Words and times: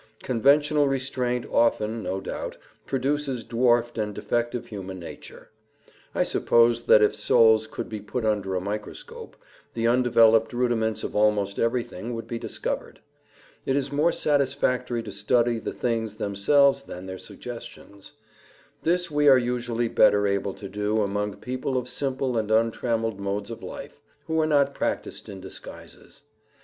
Conventional 0.23 0.87
restraint 0.87 1.45
often, 1.51 2.01
no 2.01 2.19
doubt, 2.19 2.57
produces 2.87 3.43
dwarfed 3.43 3.99
and 3.99 4.15
defective 4.15 4.65
human 4.65 4.97
nature. 4.97 5.51
I 6.15 6.23
suppose 6.23 6.81
that 6.81 7.03
if 7.03 7.15
souls 7.15 7.67
could 7.67 7.87
be 7.87 7.99
put 7.99 8.25
under 8.25 8.55
a 8.55 8.59
microscope, 8.61 9.35
the 9.75 9.85
undeveloped 9.85 10.53
rudiments 10.53 11.03
of 11.03 11.15
almost 11.15 11.59
everything 11.59 12.15
would 12.15 12.25
be 12.25 12.39
discovered. 12.39 12.99
It 13.67 13.75
is 13.75 13.91
more 13.91 14.11
satisfactory 14.11 15.03
to 15.03 15.11
study 15.11 15.59
the 15.59 15.71
things 15.71 16.15
themselves 16.15 16.81
than 16.81 17.05
their 17.05 17.19
suggestions; 17.19 18.13
this 18.81 19.11
we 19.11 19.27
are 19.29 19.37
usually 19.37 19.87
better 19.87 20.25
able 20.25 20.55
to 20.55 20.67
do 20.67 21.03
among 21.03 21.35
people 21.35 21.77
of 21.77 21.87
simple 21.87 22.37
and 22.37 22.49
untrammeled 22.49 23.19
modes 23.19 23.51
of 23.51 23.61
life, 23.61 24.01
who 24.25 24.41
are 24.41 24.47
not 24.47 24.73
practiced 24.73 25.29
in 25.29 25.39
disguises. 25.39 26.23